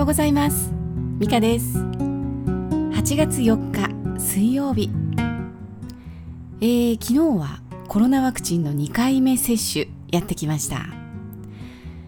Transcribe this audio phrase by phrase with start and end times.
[0.00, 0.72] ようございます。
[1.18, 1.76] ミカです。
[1.76, 4.88] 8月4日水曜日。
[6.62, 10.86] えー、昨日はコロナワクチンの2回目接種やってきました。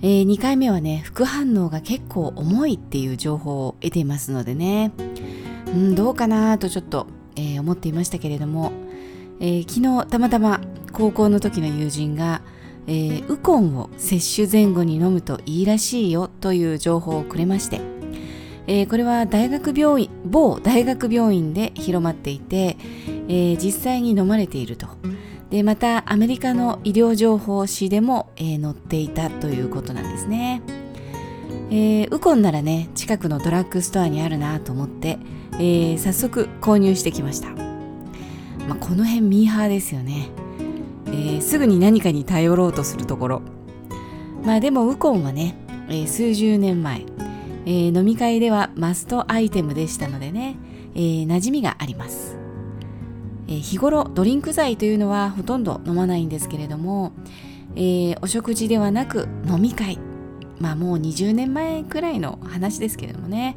[0.00, 4.92] えー、2回目はね副反応が結構重いっていう情報を得ていますのでね。
[5.66, 7.06] うんどうかなとちょっと、
[7.36, 8.72] えー、思っていましたけれども、
[9.40, 10.62] えー、昨日たまたま
[10.94, 12.40] 高校の時の友人が
[12.86, 17.80] えー、ウコンを摂取前後に飲むといいらしいよという情報をくれまして、
[18.66, 22.76] えー、これは大学病院某大学病院で広まっていて、
[23.28, 24.88] えー、実際に飲まれていると。
[25.50, 30.62] でまたアメリカの医療情報誌でも、え載っていたということなんですね、
[31.70, 35.18] えウコンならね近くのドラッグストアにあるなと思って、
[35.60, 37.50] え早速購入してきました、
[38.66, 40.30] まあ、この辺ミーハーですよね。
[41.14, 43.42] えー、すぐに何かに頼ろうとするところ。
[44.44, 45.56] まあでもウコンはね、
[45.88, 47.06] えー、数十年前、
[47.66, 50.56] えー、飲み会ではマストアイテムでしたのでね、
[50.94, 52.36] えー、馴染みがあります、
[53.48, 57.12] えー、日頃ドリンク剤というのはほとんど飲まないんですけれども、
[57.74, 59.98] えー、お食事ではなく飲み会。
[60.58, 63.54] まあもう20年前くらいの話ですけれどもね、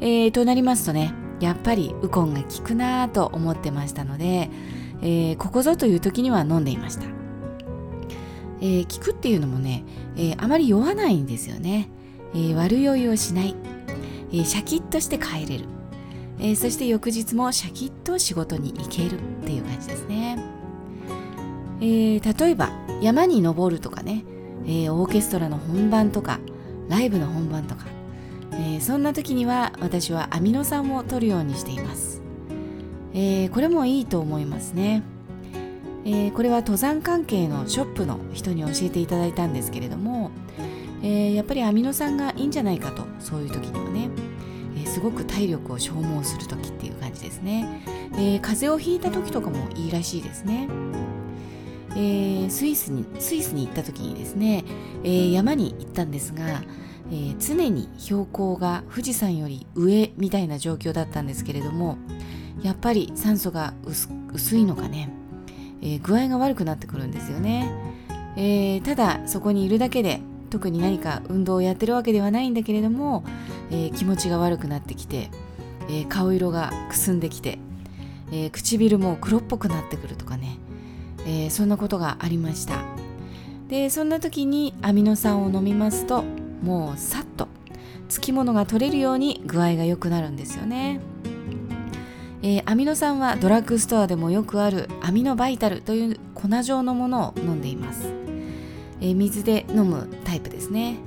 [0.00, 4.50] えー、となりますとねやっぱりウコンが効くなと思ってましたので、
[5.02, 7.04] えー、ここぞという時には飲んでいました、
[8.60, 9.84] えー、効くっていうのもね、
[10.16, 11.90] えー、あまり酔わないんですよね、
[12.34, 13.56] えー、悪酔いをしない、
[14.30, 15.64] えー、シャキッとして帰れる、
[16.38, 20.38] えー、そして翌日もシャキッと仕事に行けるっていう感じですね、
[21.80, 22.70] えー、例えば
[23.02, 24.24] 山に登るとかね、
[24.64, 26.38] えー、オーケストラの本番とか
[26.88, 27.86] ライブの本番とか、
[28.52, 32.21] えー、そんな時には私はアミノ酸を取るようにしています。
[33.14, 35.02] えー、これもいいと思いますね、
[36.04, 40.30] えー、これは登山関係のショップの人に教えていただいたんですけれども、
[41.02, 44.08] えー、やっぱりアミノ酸がいいんじゃないかとそういう時にはね、
[44.76, 47.82] えすごく体力を消耗する時っていう感じですね、
[48.16, 50.68] え風邪をひいた時とかもいいらしいですね。
[51.94, 54.64] えスイスにスイスに行った時にですね、
[55.04, 56.62] え山に行ったんですが、
[57.12, 61.98] え常に標高が富士山より上みたいな状況だったんですけれども、
[62.62, 63.74] やっぱり酸素が
[64.32, 65.12] 薄いのかね、
[65.80, 67.72] えー、具合が悪くなってくるんですよね、
[68.36, 73.24] えー、ただそこにいるだけで特に何か運動をやってるわけではないんだけれども、
[73.70, 75.30] えー、気持ちが悪くなってきて、
[75.88, 77.58] え顔色がくすんできて、
[78.30, 80.58] え唇も黒っぽくなってくるとかね、
[81.26, 82.84] えそんなことがありました。
[83.72, 86.22] でそんな時にアミノ酸を飲みますと
[86.62, 87.48] もうさっと
[88.10, 91.00] つきものが取れるように具合が良くなるんですよね。
[92.42, 98.12] えー、アミノ酸はドラッグストアでもよくあるアミノバイタルという粉状のものを飲んでいます、
[99.00, 100.98] えー、水で飲むタイプですね。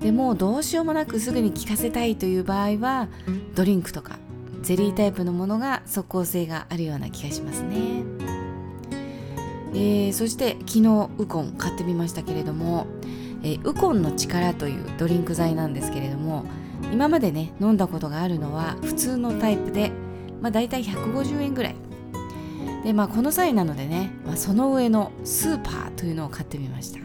[0.00, 3.08] でもうどうしようもなくすぐに効かせたいという場合は
[3.54, 4.18] ドリンクとか
[4.62, 8.02] ゼリータイプのものが即効性があるような気がしますね、
[9.72, 12.86] えー、そして昨日ウコン買ってみましたけれども、
[13.42, 16.46] え、ウコンの力というドリンク剤なんですけれども
[16.92, 19.92] 今までね飲んだことがあるのは普通のタイプで
[20.40, 21.76] まあ、大体150円ぐらい。
[22.84, 27.00] でまあこの際なのでね、まあ、その上のスーパーというのを買ってみました。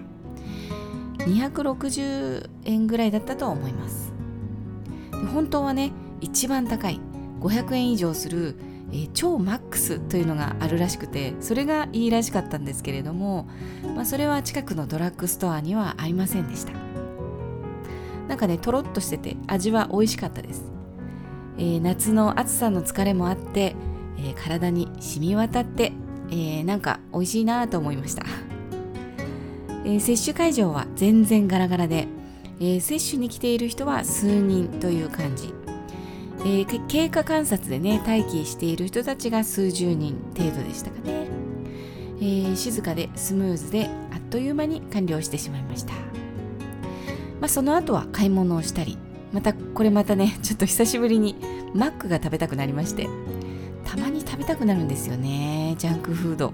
[1.25, 4.13] 260円ぐらいだったと思います。
[5.34, 5.91] 本当はね
[6.22, 7.00] 一番高い
[7.41, 8.56] 500円以上する、
[8.91, 13.47] えー、超マックスというのがあるらしくてそれがいいらしかったんですけれども、
[13.95, 16.74] まあ、それは近くのドラッグストアにはありませんでした。
[18.28, 20.75] なんかねとろっとしてて味は美味しかったです。
[21.57, 23.75] えー、夏の暑さの疲れもあって、
[24.17, 25.93] えー、体に染み渡って、
[26.29, 28.25] えー、なんか美味しいなと思いました、
[29.85, 32.07] え接種会場は全然ガラガラで、
[32.59, 35.53] え接種に来ている人は数人という感じ、
[36.45, 41.27] え経過観察でね待機している人たちが数十人程度でしたかね、
[42.21, 46.00] え静かでスムーズであっという間に完了してしまいました、ま
[47.45, 48.97] あ、その後は買い物をしたり
[49.35, 51.35] またこれまたねちょっと久しぶりに
[51.73, 53.09] マックが食べたくなりまして
[53.83, 56.53] たまに食べたくなるんですよねジャンクフード、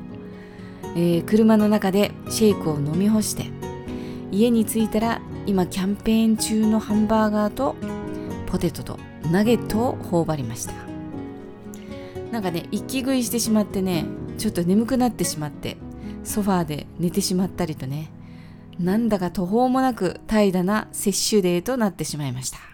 [0.95, 3.45] えー、車の中でシェイクを飲み干して
[4.31, 7.75] 家に着いたら今キャンペーン中のハンバーガーと
[8.47, 8.97] ポテトと
[9.31, 10.73] ナゲットを頬張りました。
[12.31, 14.05] なんかね一気食いしてしまってね
[14.39, 15.77] ちょっと眠くなってしまって
[16.23, 18.11] ソファーで寝てしまったりとね
[18.79, 22.70] なんだか途方もなく怠惰な摂取デーとなってしまいました。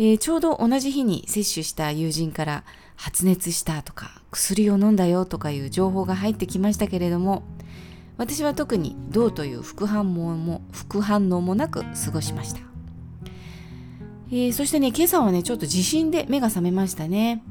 [0.00, 2.64] えー、ちょうど同じ日に接種した友人から
[2.94, 7.42] 発熱したとか薬を飲んだよとかいう情報が入ってきましたけれども
[8.16, 12.60] 私は特にどうという副反応も副反応もなく過ごしました、
[14.30, 17.42] えー、そしてね今朝はねちょっと地震で目が覚めましたね。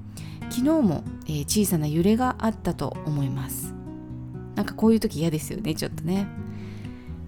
[0.50, 3.74] 昨日も、えー、小さな揺れがあったと思います。
[4.56, 6.26] なんかこういう時嫌ですよねちょっとね、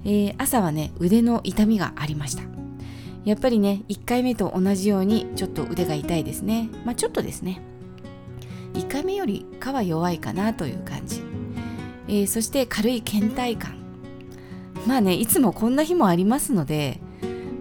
[0.04, 2.59] えー、朝はね腕の痛みがありました。
[3.26, 6.70] やっぱりね1回目と同じようにちょっと腕が痛いですね。
[6.86, 7.62] まあちょっとですね。
[8.74, 11.22] 1回目よりかは弱いかなという感じ、
[12.08, 13.76] えー、そして軽い倦怠感。
[14.88, 17.02] まあねいつもこんな日もありますので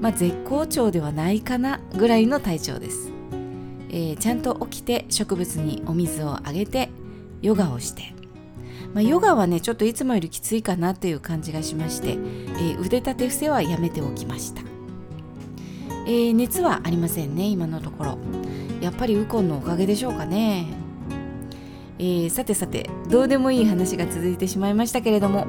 [0.01, 3.11] まあ、絶好調ではないかなぐらいの体調です、
[3.91, 6.89] えー、ちゃんと起きて植物にお水をあげて
[7.43, 8.15] ヨガをして、
[8.95, 14.63] まあ、ヨガはねちょっといつもよりきついかなという感じがしまして、えー、腕立て伏せはやめておきました、
[16.09, 18.19] えー、熱はありませんね今のところ。
[18.81, 20.67] やっぱりウコンのおかげでしょうかね。
[21.99, 25.47] えー、さてさてどうでもいい話が続いてしまいましたけれども、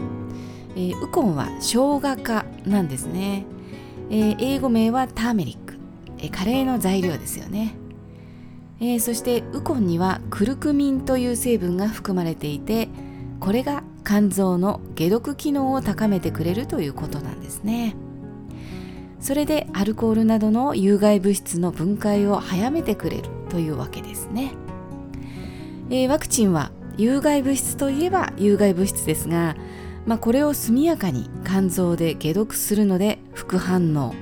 [0.76, 3.46] えー、ウコンは生姜科なんですね。
[4.12, 5.76] え、英語名はターメリック、
[6.18, 7.76] え、カレーの材料ですよね、
[8.80, 12.90] えー、そしてウコンにはクルクミンという成分が含まれていて
[13.40, 17.96] これが肝臓の解毒機能を高めてくれるということなんですね。
[19.19, 24.54] それでアルコールなどの有害物質の分解を早めてくれるというわけですね、
[25.89, 29.56] えー、ワクチンは有害物質といえば有害物質ですが
[30.10, 34.16] まあ、これを速やかに肝臓で解毒するので副反応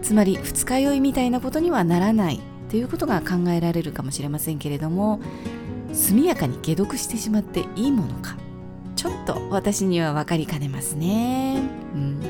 [0.00, 2.40] つまり二日酔いみたいなことにはならない
[2.70, 5.20] ということが考えられるかもしれませんけれども
[5.92, 8.36] 速やかに解毒してしまっていいものか
[8.94, 11.60] ちょっと私には分かりかねますね、
[11.94, 12.20] うん、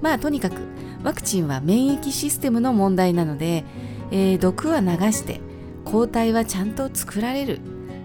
[0.00, 0.56] まあとにかく
[1.02, 3.64] ワクチンは免疫システムの問題なので、
[4.10, 5.40] えー、毒は流して
[5.84, 7.60] 抗体はちゃんと作られる。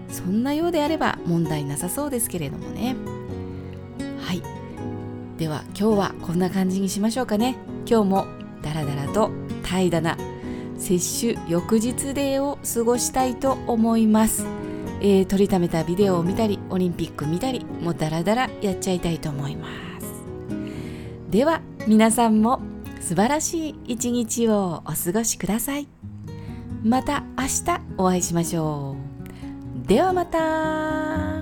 [0.08, 2.96] そんなようであれば問題なさそうですけれどもね。
[4.20, 4.42] はい。
[5.36, 7.56] では今日はこんな感じにしましょうかね。
[7.86, 8.26] 今日も
[8.62, 9.30] ダラダラと
[9.62, 10.16] 怠惰な
[10.78, 14.46] 接種翌日デーを過ごしたいと思います、
[15.00, 19.68] えー、撮りためたビデオを見たりオリンピック見たりもうダラダラやっちゃいたいと思いま
[20.00, 20.08] す。
[21.30, 22.60] では皆さんも
[23.08, 25.88] 素晴らしい一日をお過ごしください。
[26.84, 28.96] また明日お会いしましょ
[29.84, 29.88] う。
[29.88, 31.37] ではまた。